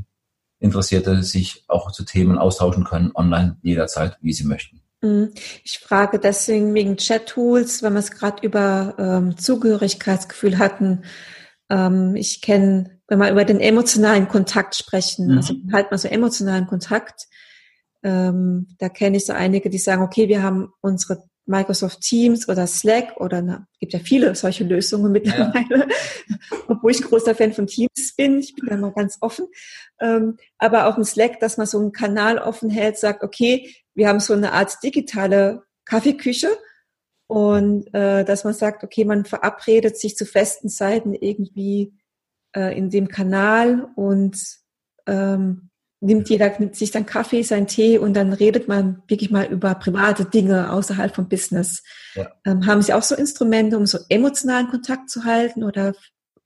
Interessierte 0.60 1.22
sich 1.22 1.64
auch 1.68 1.92
zu 1.92 2.04
Themen 2.04 2.38
austauschen 2.38 2.84
können, 2.84 3.10
online 3.14 3.58
jederzeit, 3.60 4.16
wie 4.22 4.32
sie 4.32 4.44
möchten. 4.44 4.80
Mhm. 5.02 5.32
Ich 5.62 5.78
frage 5.78 6.18
deswegen 6.18 6.72
wegen 6.72 6.96
Chat-Tools, 6.96 7.82
wenn 7.82 7.92
wir 7.92 7.98
es 7.98 8.10
gerade 8.10 8.44
über 8.46 8.94
ähm, 8.98 9.36
Zugehörigkeitsgefühl 9.36 10.58
hatten. 10.58 11.02
Ähm, 11.68 12.16
ich 12.16 12.40
kenne, 12.40 12.98
wenn 13.08 13.18
wir 13.18 13.30
über 13.30 13.44
den 13.44 13.60
emotionalen 13.60 14.26
Kontakt 14.26 14.74
sprechen, 14.74 15.32
mhm. 15.32 15.36
also 15.36 15.54
halt 15.70 15.90
mal 15.90 15.98
so 15.98 16.08
emotionalen 16.08 16.66
Kontakt, 16.66 17.26
ähm, 18.02 18.68
da 18.78 18.88
kenne 18.88 19.18
ich 19.18 19.26
so 19.26 19.34
einige, 19.34 19.68
die 19.68 19.78
sagen, 19.78 20.02
okay, 20.02 20.28
wir 20.28 20.42
haben 20.42 20.72
unsere 20.80 21.24
Microsoft 21.46 22.00
Teams 22.00 22.48
oder 22.48 22.66
Slack 22.66 23.18
oder 23.18 23.42
na, 23.42 23.66
gibt 23.78 23.92
ja 23.92 23.98
viele 23.98 24.34
solche 24.34 24.64
Lösungen 24.64 25.12
mittlerweile, 25.12 25.88
ja. 25.88 26.36
obwohl 26.68 26.92
ich 26.92 27.02
großer 27.02 27.34
Fan 27.34 27.52
von 27.52 27.66
Teams 27.66 28.14
bin, 28.16 28.38
ich 28.38 28.54
bin 28.54 28.68
da 28.68 28.76
mal 28.76 28.92
ganz 28.92 29.18
offen, 29.20 29.46
ähm, 30.00 30.38
aber 30.58 30.86
auch 30.86 30.96
ein 30.96 31.04
Slack, 31.04 31.40
dass 31.40 31.56
man 31.56 31.66
so 31.66 31.78
einen 31.78 31.92
Kanal 31.92 32.38
offen 32.38 32.70
hält, 32.70 32.98
sagt, 32.98 33.22
okay, 33.22 33.74
wir 33.94 34.08
haben 34.08 34.20
so 34.20 34.32
eine 34.32 34.52
Art 34.52 34.82
digitale 34.82 35.62
Kaffeeküche. 35.84 36.48
Und 37.26 37.92
äh, 37.94 38.24
dass 38.24 38.44
man 38.44 38.52
sagt, 38.52 38.84
okay, 38.84 39.04
man 39.04 39.24
verabredet 39.24 39.98
sich 39.98 40.16
zu 40.16 40.26
festen 40.26 40.68
Zeiten 40.68 41.14
irgendwie 41.14 41.94
äh, 42.54 42.76
in 42.76 42.90
dem 42.90 43.08
Kanal 43.08 43.88
und 43.96 44.36
ähm, 45.06 45.70
nimmt 46.04 46.28
jeder 46.28 46.52
nimmt 46.58 46.76
sich 46.76 46.90
dann 46.90 47.06
Kaffee, 47.06 47.42
sein 47.42 47.66
Tee 47.66 47.98
und 47.98 48.14
dann 48.14 48.32
redet 48.32 48.68
man 48.68 49.02
wirklich 49.08 49.30
mal 49.30 49.46
über 49.46 49.74
private 49.74 50.24
Dinge 50.24 50.70
außerhalb 50.70 51.14
vom 51.14 51.28
Business. 51.28 51.82
Ja. 52.14 52.30
Ähm, 52.44 52.66
haben 52.66 52.82
Sie 52.82 52.92
auch 52.92 53.02
so 53.02 53.14
Instrumente, 53.14 53.76
um 53.76 53.86
so 53.86 53.98
emotionalen 54.08 54.68
Kontakt 54.68 55.10
zu 55.10 55.24
halten 55.24 55.64
oder 55.64 55.94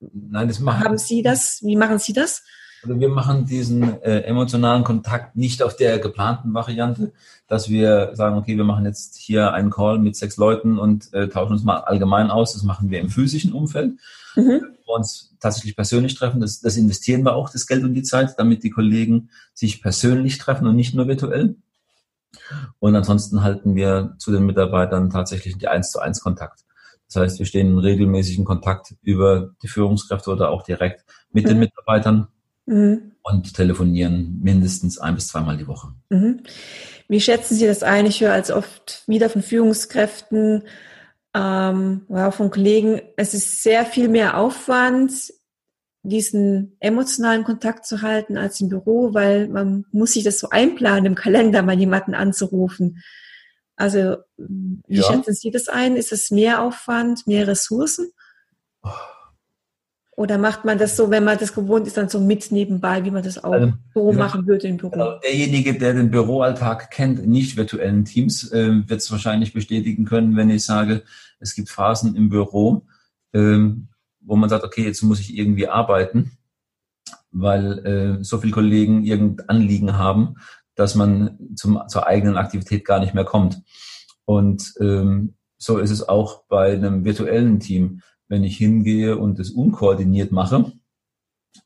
Nein, 0.00 0.48
das 0.48 0.60
machen, 0.60 0.84
haben 0.84 0.98
Sie 0.98 1.22
das? 1.22 1.60
Wie 1.62 1.76
machen 1.76 1.98
Sie 1.98 2.12
das? 2.12 2.42
Also 2.82 3.00
wir 3.00 3.08
machen 3.08 3.46
diesen 3.46 4.02
äh, 4.02 4.20
emotionalen 4.20 4.84
Kontakt 4.84 5.36
nicht 5.36 5.62
auf 5.62 5.76
der 5.76 5.98
geplanten 5.98 6.54
Variante, 6.54 7.12
dass 7.48 7.68
wir 7.68 8.14
sagen, 8.14 8.36
okay, 8.36 8.56
wir 8.56 8.64
machen 8.64 8.84
jetzt 8.84 9.16
hier 9.16 9.52
einen 9.52 9.70
Call 9.70 9.98
mit 9.98 10.16
sechs 10.16 10.36
Leuten 10.36 10.78
und 10.78 11.12
äh, 11.12 11.28
tauschen 11.28 11.52
uns 11.52 11.64
mal 11.64 11.78
allgemein 11.78 12.30
aus. 12.30 12.52
Das 12.52 12.62
machen 12.62 12.90
wir 12.90 13.00
im 13.00 13.10
physischen 13.10 13.52
Umfeld. 13.52 13.98
Mhm. 14.36 14.62
Wir 14.86 14.94
uns 14.94 15.34
tatsächlich 15.40 15.74
persönlich 15.74 16.14
treffen. 16.14 16.40
Das, 16.40 16.60
das 16.60 16.76
investieren 16.76 17.24
wir 17.24 17.34
auch, 17.34 17.50
das 17.50 17.66
Geld 17.66 17.84
und 17.84 17.94
die 17.94 18.02
Zeit, 18.02 18.34
damit 18.38 18.62
die 18.62 18.70
Kollegen 18.70 19.30
sich 19.54 19.82
persönlich 19.82 20.38
treffen 20.38 20.66
und 20.66 20.76
nicht 20.76 20.94
nur 20.94 21.08
virtuell. 21.08 21.56
Und 22.78 22.94
ansonsten 22.94 23.42
halten 23.42 23.74
wir 23.74 24.14
zu 24.18 24.30
den 24.30 24.46
Mitarbeitern 24.46 25.10
tatsächlich 25.10 25.58
die 25.58 25.68
eins 25.68 25.90
zu 25.90 25.98
eins 25.98 26.20
Kontakt. 26.20 26.64
Das 27.06 27.16
heißt, 27.22 27.38
wir 27.38 27.46
stehen 27.46 27.68
in 27.68 27.78
regelmäßigen 27.78 28.44
Kontakt 28.44 28.94
über 29.02 29.50
die 29.62 29.68
Führungskräfte 29.68 30.30
oder 30.30 30.50
auch 30.50 30.62
direkt 30.62 31.04
mit 31.32 31.44
mhm. 31.44 31.48
den 31.48 31.58
Mitarbeitern 31.60 32.28
mhm. 32.68 33.12
und 33.22 33.54
telefonieren 33.54 34.38
mindestens 34.42 34.98
ein 34.98 35.14
bis 35.14 35.28
zweimal 35.28 35.56
die 35.56 35.66
Woche. 35.66 35.88
Mhm. 36.10 36.42
Wie 37.08 37.20
schätzen 37.20 37.54
Sie 37.54 37.66
das 37.66 37.82
ein? 37.82 38.06
Ich 38.06 38.20
höre 38.20 38.32
als 38.32 38.50
oft 38.50 39.02
wieder 39.06 39.30
von 39.30 39.42
Führungskräften, 39.42 40.64
ähm, 41.34 42.06
ja, 42.08 42.30
von 42.30 42.50
Kollegen, 42.50 43.00
es 43.16 43.34
ist 43.34 43.62
sehr 43.62 43.86
viel 43.86 44.08
mehr 44.08 44.36
Aufwand, 44.38 45.12
diesen 46.02 46.76
emotionalen 46.80 47.44
Kontakt 47.44 47.86
zu 47.86 48.02
halten 48.02 48.36
als 48.38 48.60
im 48.60 48.68
Büro, 48.68 49.14
weil 49.14 49.48
man 49.48 49.84
muss 49.90 50.12
sich 50.12 50.24
das 50.24 50.38
so 50.38 50.50
einplanen, 50.50 51.06
im 51.06 51.14
Kalender 51.14 51.62
mal 51.62 51.78
jemanden 51.78 52.14
anzurufen. 52.14 53.02
Also 53.76 54.16
wie 54.36 54.96
ja. 54.96 55.02
schätzen 55.04 55.34
Sie 55.34 55.50
das 55.50 55.68
ein? 55.68 55.96
Ist 55.96 56.12
es 56.12 56.30
mehr 56.30 56.62
Aufwand, 56.62 57.26
mehr 57.26 57.46
Ressourcen? 57.46 58.10
Oder 60.18 60.36
macht 60.36 60.64
man 60.64 60.78
das 60.78 60.96
so, 60.96 61.12
wenn 61.12 61.22
man 61.22 61.38
das 61.38 61.54
gewohnt 61.54 61.86
ist, 61.86 61.96
dann 61.96 62.08
so 62.08 62.18
mit 62.18 62.50
nebenbei, 62.50 63.04
wie 63.04 63.12
man 63.12 63.22
das 63.22 63.44
auch 63.44 63.52
also, 63.52 63.72
so 63.94 64.10
machen 64.10 64.48
würde 64.48 64.66
im 64.66 64.76
Büro? 64.76 64.90
Genau, 64.90 65.16
derjenige, 65.20 65.78
der 65.78 65.94
den 65.94 66.10
Büroalltag 66.10 66.90
kennt, 66.90 67.24
nicht 67.24 67.56
virtuellen 67.56 68.04
Teams, 68.04 68.50
äh, 68.50 68.82
wird 68.88 69.00
es 69.00 69.12
wahrscheinlich 69.12 69.52
bestätigen 69.52 70.04
können, 70.04 70.34
wenn 70.34 70.50
ich 70.50 70.64
sage, 70.64 71.04
es 71.38 71.54
gibt 71.54 71.70
Phasen 71.70 72.16
im 72.16 72.30
Büro, 72.30 72.84
ähm, 73.32 73.90
wo 74.20 74.34
man 74.34 74.50
sagt, 74.50 74.64
okay, 74.64 74.82
jetzt 74.82 75.02
muss 75.02 75.20
ich 75.20 75.38
irgendwie 75.38 75.68
arbeiten, 75.68 76.32
weil 77.30 77.78
äh, 77.86 78.24
so 78.24 78.38
viele 78.38 78.52
Kollegen 78.52 79.04
irgendein 79.04 79.48
Anliegen 79.48 79.98
haben, 79.98 80.34
dass 80.74 80.96
man 80.96 81.38
zum, 81.54 81.80
zur 81.86 82.08
eigenen 82.08 82.36
Aktivität 82.36 82.84
gar 82.84 82.98
nicht 82.98 83.14
mehr 83.14 83.24
kommt. 83.24 83.62
Und 84.24 84.74
ähm, 84.80 85.34
so 85.58 85.78
ist 85.78 85.92
es 85.92 86.08
auch 86.08 86.42
bei 86.48 86.72
einem 86.72 87.04
virtuellen 87.04 87.60
Team 87.60 88.00
wenn 88.28 88.44
ich 88.44 88.56
hingehe 88.56 89.16
und 89.16 89.38
es 89.38 89.50
unkoordiniert 89.50 90.32
mache, 90.32 90.72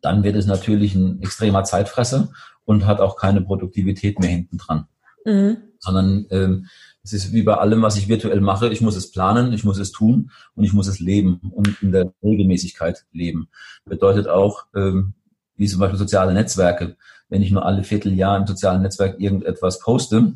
dann 0.00 0.22
wird 0.24 0.36
es 0.36 0.46
natürlich 0.46 0.94
ein 0.94 1.20
extremer 1.22 1.64
Zeitfresser 1.64 2.32
und 2.64 2.86
hat 2.86 3.00
auch 3.00 3.16
keine 3.16 3.40
Produktivität 3.40 4.18
mehr 4.20 4.30
hinten 4.30 4.58
dran. 4.58 4.86
Mhm. 5.24 5.56
Sondern 5.78 6.26
ähm, 6.30 6.66
es 7.04 7.12
ist 7.12 7.32
wie 7.32 7.42
bei 7.42 7.54
allem, 7.54 7.82
was 7.82 7.96
ich 7.96 8.08
virtuell 8.08 8.40
mache, 8.40 8.68
ich 8.68 8.80
muss 8.80 8.96
es 8.96 9.10
planen, 9.10 9.52
ich 9.52 9.64
muss 9.64 9.78
es 9.78 9.90
tun 9.90 10.30
und 10.54 10.64
ich 10.64 10.72
muss 10.72 10.86
es 10.86 11.00
leben 11.00 11.40
und 11.50 11.82
in 11.82 11.90
der 11.90 12.12
Regelmäßigkeit 12.22 13.04
leben. 13.12 13.48
Bedeutet 13.84 14.28
auch, 14.28 14.66
ähm, 14.74 15.14
wie 15.56 15.66
zum 15.66 15.80
Beispiel 15.80 15.98
soziale 15.98 16.32
Netzwerke. 16.32 16.96
Wenn 17.28 17.42
ich 17.42 17.50
nur 17.50 17.66
alle 17.66 17.82
Vierteljahr 17.82 18.36
im 18.36 18.46
sozialen 18.46 18.82
Netzwerk 18.82 19.18
irgendetwas 19.20 19.80
poste, 19.80 20.34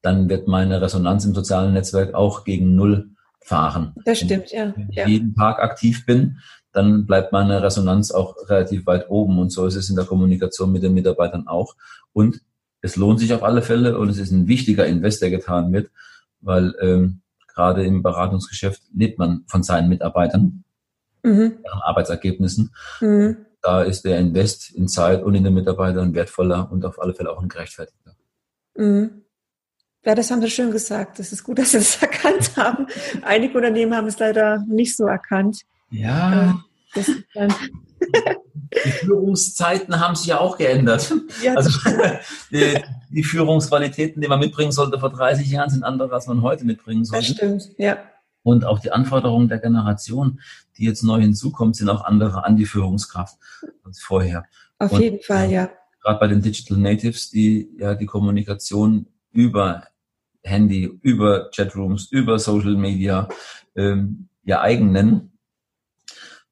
dann 0.00 0.28
wird 0.28 0.48
meine 0.48 0.80
Resonanz 0.80 1.24
im 1.24 1.34
sozialen 1.34 1.74
Netzwerk 1.74 2.14
auch 2.14 2.44
gegen 2.44 2.74
Null 2.74 3.10
fahren. 3.48 3.94
Das 4.04 4.18
stimmt, 4.18 4.52
ja. 4.52 4.72
Wenn 4.76 4.90
ich 4.90 4.96
ja. 4.96 5.08
jeden 5.08 5.34
Tag 5.34 5.58
aktiv 5.58 6.04
bin, 6.04 6.38
dann 6.72 7.06
bleibt 7.06 7.32
meine 7.32 7.62
Resonanz 7.62 8.10
auch 8.10 8.36
relativ 8.48 8.86
weit 8.86 9.08
oben. 9.08 9.38
Und 9.38 9.50
so 9.50 9.66
ist 9.66 9.74
es 9.74 9.88
in 9.88 9.96
der 9.96 10.04
Kommunikation 10.04 10.70
mit 10.70 10.82
den 10.82 10.92
Mitarbeitern 10.92 11.48
auch. 11.48 11.74
Und 12.12 12.42
es 12.82 12.96
lohnt 12.96 13.18
sich 13.18 13.32
auf 13.32 13.42
alle 13.42 13.62
Fälle 13.62 13.98
und 13.98 14.10
es 14.10 14.18
ist 14.18 14.30
ein 14.30 14.48
wichtiger 14.48 14.86
Invest, 14.86 15.22
der 15.22 15.30
getan 15.30 15.72
wird, 15.72 15.90
weil 16.40 16.74
ähm, 16.80 17.22
gerade 17.48 17.84
im 17.84 18.02
Beratungsgeschäft 18.02 18.82
lebt 18.94 19.18
man 19.18 19.44
von 19.48 19.62
seinen 19.62 19.88
Mitarbeitern, 19.88 20.62
mhm. 21.22 21.58
deren 21.64 21.82
Arbeitsergebnissen. 21.82 22.72
Mhm. 23.00 23.36
Da 23.62 23.82
ist 23.82 24.04
der 24.04 24.18
Invest 24.18 24.70
in 24.70 24.86
Zeit 24.88 25.24
und 25.24 25.34
in 25.34 25.42
den 25.42 25.54
Mitarbeitern 25.54 26.14
wertvoller 26.14 26.70
und 26.70 26.84
auf 26.84 27.00
alle 27.00 27.14
Fälle 27.14 27.32
auch 27.32 27.42
ein 27.42 27.48
gerechtfertigter. 27.48 28.14
Mhm. 28.76 29.22
Ja, 30.04 30.14
das 30.14 30.30
haben 30.30 30.40
Sie 30.40 30.50
schön 30.50 30.70
gesagt. 30.70 31.18
Das 31.18 31.32
ist 31.32 31.44
gut, 31.44 31.58
dass 31.58 31.72
Sie 31.72 31.78
das 31.78 31.96
erkannt 32.02 32.56
haben. 32.56 32.86
Einige 33.22 33.56
Unternehmen 33.56 33.94
haben 33.94 34.06
es 34.06 34.18
leider 34.18 34.64
nicht 34.68 34.96
so 34.96 35.06
erkannt. 35.06 35.62
Ja. 35.90 36.62
Äh, 36.94 37.48
die 38.84 38.90
Führungszeiten 38.90 40.00
haben 40.00 40.14
sich 40.14 40.26
ja 40.26 40.40
auch 40.40 40.58
geändert. 40.58 41.12
Ja, 41.42 41.54
also 41.54 41.70
die, 42.50 42.78
die, 43.10 43.22
Führungsqualitäten, 43.22 44.20
die 44.22 44.28
man 44.28 44.38
mitbringen 44.38 44.72
sollte 44.72 44.98
vor 44.98 45.10
30 45.10 45.50
Jahren, 45.50 45.70
sind 45.70 45.84
andere, 45.84 46.12
als 46.12 46.26
man 46.26 46.42
heute 46.42 46.64
mitbringen 46.64 47.04
sollte. 47.04 47.26
Das 47.26 47.36
stimmt, 47.36 47.70
ja. 47.78 47.98
Und 48.42 48.64
auch 48.64 48.78
die 48.78 48.92
Anforderungen 48.92 49.48
der 49.48 49.58
Generation, 49.58 50.40
die 50.78 50.84
jetzt 50.84 51.02
neu 51.02 51.20
hinzukommt, 51.20 51.76
sind 51.76 51.90
auch 51.90 52.04
andere 52.04 52.44
an 52.44 52.56
die 52.56 52.66
Führungskraft 52.66 53.36
als 53.84 54.00
vorher. 54.00 54.44
Auf 54.78 54.92
Und, 54.92 55.00
jeden 55.02 55.20
Fall, 55.20 55.50
ja. 55.50 55.70
Gerade 56.02 56.20
bei 56.20 56.28
den 56.28 56.40
Digital 56.40 56.78
Natives, 56.78 57.30
die 57.30 57.68
ja 57.78 57.94
die 57.94 58.06
Kommunikation 58.06 59.06
über 59.38 59.84
Handy, 60.42 60.98
über 61.02 61.50
Chatrooms, 61.54 62.10
über 62.10 62.40
Social 62.40 62.74
Media 62.74 63.28
ähm, 63.76 64.28
ihr 64.42 64.60
eigen 64.60 64.90
nennen, 64.90 65.38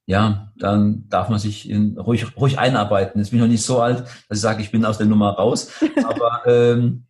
ja, 0.04 0.52
dann 0.56 1.08
darf 1.08 1.28
man 1.28 1.40
sich 1.40 1.68
in, 1.68 1.98
ruhig, 1.98 2.36
ruhig 2.36 2.60
einarbeiten. 2.60 3.20
Jetzt 3.20 3.30
bin 3.30 3.40
ich 3.40 3.42
noch 3.42 3.50
nicht 3.50 3.64
so 3.64 3.80
alt, 3.80 4.04
dass 4.28 4.38
ich 4.38 4.40
sage, 4.40 4.62
ich 4.62 4.70
bin 4.70 4.84
aus 4.84 4.98
der 4.98 5.08
Nummer 5.08 5.30
raus. 5.30 5.72
Aber 6.04 6.42
ähm, 6.46 7.06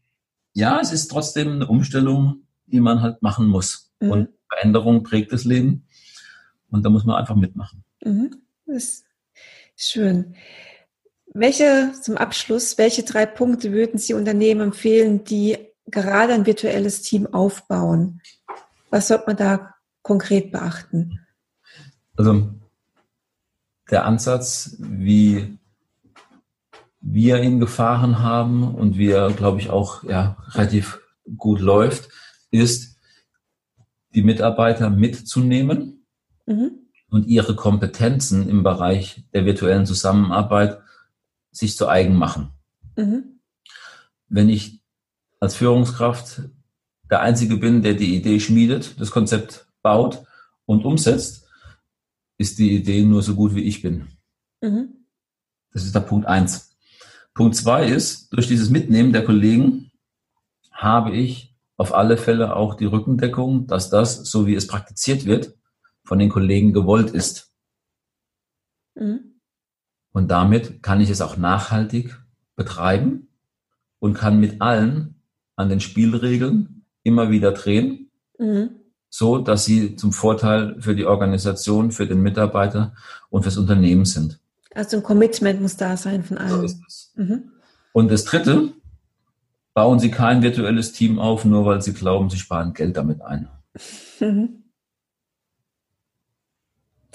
ja, 0.54 0.80
es 0.80 0.92
ist 0.92 1.09
trotzdem 1.09 1.52
eine 1.52 1.66
Umstellung, 1.66 2.47
die 2.64 2.80
man 2.80 3.02
halt 3.02 3.21
machen 3.21 3.49
muss. 3.49 3.92
Mhm. 4.00 4.11
Und 4.11 4.28
Veränderung 4.50 5.02
prägt 5.02 5.30
das 5.30 5.45
Leben. 5.45 5.87
Und 6.71 6.87
da 6.87 6.88
muss 6.88 7.04
man 7.04 7.16
einfach 7.16 7.37
mitmachen. 7.37 7.85
Mhm. 8.02 8.37
Das 8.64 9.04
ist 9.76 9.92
schön. 9.92 10.35
Welche, 11.38 11.93
zum 12.00 12.16
Abschluss, 12.16 12.78
welche 12.78 13.02
drei 13.02 13.26
Punkte 13.26 13.71
würden 13.71 13.99
Sie 13.99 14.14
Unternehmen 14.14 14.62
empfehlen, 14.62 15.25
die 15.25 15.59
gerade 15.85 16.33
ein 16.33 16.47
virtuelles 16.47 17.02
Team 17.02 17.26
aufbauen? 17.26 18.23
Was 18.88 19.09
sollte 19.09 19.25
man 19.26 19.37
da 19.37 19.75
konkret 20.00 20.50
beachten? 20.50 21.21
Also 22.16 22.55
der 23.90 24.07
Ansatz, 24.07 24.76
wie 24.78 25.59
wir 27.02 27.43
ihn 27.43 27.61
gefahren 27.61 28.21
haben 28.21 28.75
und 28.75 28.97
wie 28.97 29.11
er, 29.11 29.31
glaube 29.31 29.61
ich, 29.61 29.69
auch 29.69 30.05
ja, 30.05 30.38
relativ 30.52 31.00
gut 31.37 31.61
läuft, 31.61 32.09
ist, 32.50 32.97
die 34.14 34.23
Mitarbeiter 34.23 34.88
mitzunehmen. 34.88 36.07
Mhm. 36.47 36.71
und 37.11 37.26
ihre 37.26 37.57
Kompetenzen 37.57 38.49
im 38.49 38.62
Bereich 38.62 39.25
der 39.35 39.45
virtuellen 39.45 39.85
Zusammenarbeit 39.85 40.78
sich 41.57 41.77
zu 41.77 41.89
eigen 41.89 42.17
machen. 42.17 42.51
Mhm. 42.97 43.41
Wenn 44.29 44.49
ich 44.49 44.81
als 45.41 45.55
Führungskraft 45.55 46.43
der 47.11 47.21
Einzige 47.21 47.57
bin, 47.57 47.83
der 47.83 47.95
die 47.95 48.17
Idee 48.17 48.41
schmiedet, 48.41 49.01
das 49.01 49.11
Konzept 49.11 49.67
baut 49.83 50.25
und 50.67 50.85
umsetzt, 50.85 51.47
ist 52.39 52.59
die 52.59 52.75
Idee 52.75 53.03
nur 53.03 53.23
so 53.23 53.35
gut 53.35 53.55
wie 53.55 53.63
ich 53.63 53.83
bin. 53.83 54.09
Mhm. 54.61 55.07
Das 55.73 55.85
ist 55.85 55.95
der 55.95 56.01
Punkt 56.01 56.27
eins. 56.27 56.77
Punkt 57.35 57.55
zwei 57.55 57.87
ist, 57.87 58.33
durch 58.33 58.49
dieses 58.49 58.71
Mitnehmen 58.71 59.13
der 59.13 59.25
Kollegen 59.25 59.91
habe 60.71 61.15
ich 61.15 61.55
auf 61.77 61.95
alle 61.95 62.17
Fälle 62.17 62.57
auch 62.57 62.75
die 62.75 62.87
Rückendeckung, 62.87 63.67
dass 63.67 63.91
das, 63.91 64.25
so 64.25 64.47
wie 64.47 64.55
es 64.55 64.67
praktiziert 64.67 65.27
wird, 65.27 65.55
von 66.05 66.19
den 66.19 66.31
Kollegen 66.31 66.73
gewollt 66.73 67.11
ist. 67.11 67.53
Mhm. 68.95 69.36
Und 70.17 70.29
damit 70.29 70.83
kann 70.83 71.03
ich 71.03 71.11
es 71.11 71.21
auch 71.21 71.37
nachhaltig 71.37 72.19
betreiben 72.57 73.29
und 73.99 74.15
kann 74.15 74.41
mit 74.41 74.63
allen 74.63 75.21
an 75.57 75.69
den 75.69 75.79
Spielregeln 75.79 76.87
immer 77.03 77.29
wieder 77.31 77.53
drehen, 77.53 78.11
mhm. 78.39 78.71
so 79.11 79.37
dass 79.37 79.67
sie 79.67 79.95
zum 79.95 80.15
Vorteil 80.15 80.81
für 80.81 80.95
die 80.95 81.05
Organisation, 81.05 81.91
für 81.91 82.07
den 82.07 82.23
Mitarbeiter 82.23 82.95
und 83.29 83.43
fürs 83.43 83.59
Unternehmen 83.59 84.07
sind. 84.07 84.41
Also 84.75 84.97
ein 84.97 85.03
Commitment 85.03 85.61
muss 85.61 85.77
da 85.77 85.99
sein 85.99 86.25
von 86.25 86.39
allen. 86.39 86.49
So 86.49 86.63
ist 86.63 86.81
es. 86.89 87.13
Mhm. 87.17 87.51
Und 87.93 88.11
das 88.11 88.25
Dritte, 88.25 88.73
bauen 89.75 89.99
Sie 89.99 90.11
kein 90.11 90.41
virtuelles 90.41 90.93
Team 90.93 91.19
auf, 91.19 91.45
nur 91.45 91.67
weil 91.67 91.83
Sie 91.83 91.93
glauben, 91.93 92.31
Sie 92.31 92.39
sparen 92.39 92.73
Geld 92.73 92.97
damit 92.97 93.21
ein. 93.21 93.51
Mhm. 94.21 94.63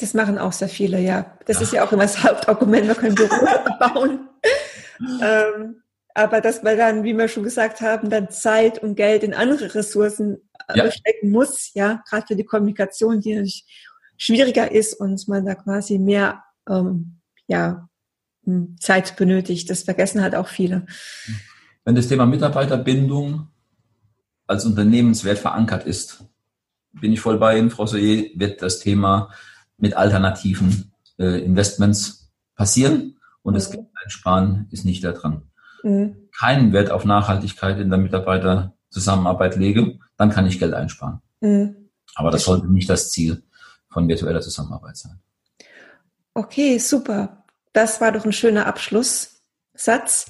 Das 0.01 0.15
machen 0.15 0.39
auch 0.39 0.51
sehr 0.51 0.67
viele, 0.67 0.99
ja. 0.99 1.37
Das 1.45 1.57
ja. 1.57 1.61
ist 1.61 1.73
ja 1.73 1.85
auch 1.85 1.91
immer 1.91 2.01
das 2.01 2.23
Hauptargument, 2.23 2.87
wir 2.87 2.95
können 2.95 3.13
Büro 3.13 3.29
bauen. 3.79 4.29
ähm, 5.21 5.83
aber 6.15 6.41
dass 6.41 6.63
man 6.63 6.75
dann, 6.75 7.03
wie 7.03 7.13
wir 7.13 7.27
schon 7.27 7.43
gesagt 7.43 7.81
haben, 7.81 8.09
dann 8.09 8.31
Zeit 8.31 8.79
und 8.79 8.95
Geld 8.95 9.21
in 9.21 9.35
andere 9.35 9.73
Ressourcen 9.75 10.37
äh, 10.67 10.79
ja. 10.79 10.91
stecken 10.91 11.29
muss, 11.29 11.71
ja, 11.75 12.03
gerade 12.09 12.25
für 12.27 12.35
die 12.35 12.43
Kommunikation, 12.43 13.21
die 13.21 13.35
natürlich 13.35 13.65
schwieriger 14.17 14.71
ist 14.71 14.95
und 14.95 15.27
man 15.27 15.45
da 15.45 15.53
quasi 15.53 15.99
mehr 15.99 16.43
ähm, 16.67 17.19
ja, 17.45 17.87
hm, 18.45 18.77
Zeit 18.79 19.15
benötigt. 19.15 19.69
Das 19.69 19.83
vergessen 19.83 20.21
halt 20.23 20.33
auch 20.33 20.47
viele. 20.47 20.87
Wenn 21.85 21.95
das 21.95 22.07
Thema 22.07 22.25
Mitarbeiterbindung 22.25 23.49
als 24.47 24.65
Unternehmenswert 24.65 25.37
verankert 25.37 25.85
ist, 25.85 26.23
bin 26.91 27.13
ich 27.13 27.21
voll 27.21 27.37
bei 27.37 27.57
Ihnen, 27.57 27.69
Frau 27.69 27.85
Soyer, 27.85 28.25
wird 28.35 28.61
das 28.63 28.79
Thema 28.79 29.29
mit 29.81 29.95
alternativen 29.95 30.93
äh, 31.19 31.43
Investments 31.43 32.31
passieren 32.55 33.19
und 33.41 33.53
mhm. 33.53 33.57
das 33.57 33.71
Geld 33.71 33.87
einsparen 34.03 34.67
ist 34.71 34.85
nicht 34.85 35.03
da 35.03 35.11
dran 35.11 35.51
mhm. 35.83 36.29
keinen 36.37 36.73
Wert 36.73 36.91
auf 36.91 37.05
Nachhaltigkeit 37.05 37.79
in 37.79 37.89
der 37.89 37.99
Mitarbeiterzusammenarbeit 37.99 39.55
lege, 39.55 39.99
dann 40.17 40.29
kann 40.29 40.47
ich 40.47 40.59
Geld 40.59 40.73
einsparen. 40.73 41.21
Mhm. 41.41 41.89
Aber 42.15 42.31
das 42.31 42.43
sollte 42.43 42.67
nicht 42.67 42.89
das 42.89 43.09
Ziel 43.11 43.43
von 43.89 44.07
virtueller 44.07 44.41
Zusammenarbeit 44.41 44.97
sein. 44.97 45.19
Okay, 46.33 46.77
super. 46.77 47.43
Das 47.73 48.01
war 48.01 48.11
doch 48.11 48.25
ein 48.25 48.33
schöner 48.33 48.65
Abschlusssatz. 48.65 50.27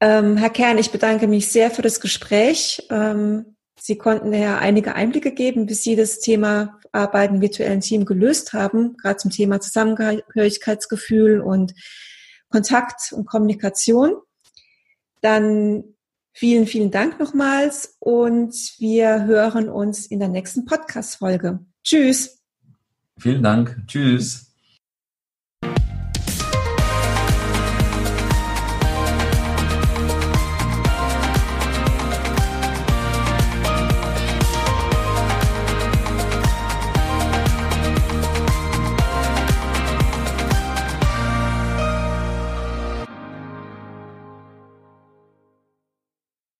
Ähm, 0.00 0.36
Herr 0.36 0.50
Kern, 0.50 0.78
ich 0.78 0.90
bedanke 0.90 1.26
mich 1.26 1.50
sehr 1.50 1.70
für 1.70 1.82
das 1.82 2.00
Gespräch. 2.00 2.86
Ähm, 2.90 3.56
Sie 3.80 3.96
konnten 3.96 4.32
ja 4.32 4.58
einige 4.58 4.94
Einblicke 4.94 5.32
geben, 5.32 5.66
bis 5.66 5.82
Sie 5.82 5.96
das 5.96 6.20
Thema 6.20 6.78
Arbeiten 6.92 7.36
im 7.36 7.40
virtuellen 7.40 7.80
Team 7.80 8.04
gelöst 8.04 8.52
haben, 8.52 8.96
gerade 8.96 9.16
zum 9.16 9.30
Thema 9.30 9.60
Zusammengehörigkeitsgefühl 9.60 11.40
und 11.40 11.74
Kontakt 12.50 13.12
und 13.12 13.26
Kommunikation. 13.26 14.14
Dann 15.22 15.84
vielen, 16.32 16.66
vielen 16.66 16.90
Dank 16.90 17.18
nochmals 17.18 17.96
und 18.00 18.54
wir 18.78 19.24
hören 19.24 19.68
uns 19.68 20.06
in 20.06 20.18
der 20.18 20.28
nächsten 20.28 20.64
Podcast-Folge. 20.64 21.60
Tschüss. 21.82 22.42
Vielen 23.18 23.42
Dank. 23.42 23.76
Tschüss. 23.86 24.49